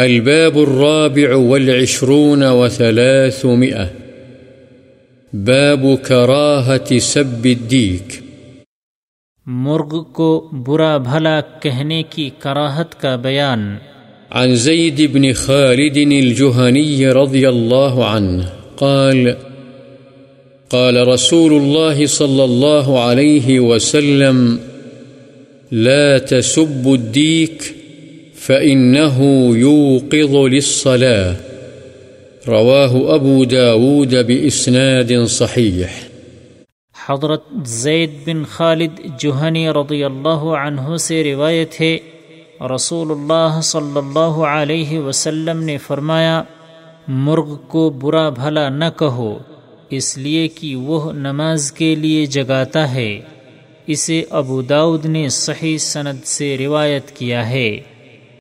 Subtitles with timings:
[0.00, 3.84] الباب الرابع والعشرون وثلاثمئة
[5.32, 8.20] باب كراهة سب الديك.
[9.46, 13.76] مرغ کو برا بھلا کہنے کی کراہت کا بیان۔
[14.30, 18.42] عن زيد بن خالد الجهني رضي الله عنه
[18.76, 19.30] قال
[20.68, 24.56] قال رسول الله صلى الله عليه وسلم
[25.72, 27.79] لا تسبوا الديك
[28.46, 29.18] فإنه
[29.56, 31.34] يوقظ للصلاة
[32.48, 35.84] رواه أبو داود بإسناد صحيح
[37.08, 41.98] حضرت زید بن خالد جوہنی رضی اللہ عنہ سے روایت ہے،
[42.74, 46.42] رسول اللہ صلی اللہ علیہ وسلم نے فرمایا،
[47.08, 49.38] مرغ کو برا بھلا نہ کہو،
[49.90, 53.20] اس لیے کہ وہ نماز کے لیے جگاتا ہے۔
[53.86, 57.80] اسے ابو داود نے صحیح سند سے روایت کیا ہے۔